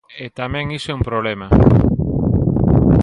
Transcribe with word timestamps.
E 0.23 0.25
tamén 0.39 0.65
iso 0.77 0.87
é 0.91 0.97
un 0.99 1.03
problema. 1.09 1.47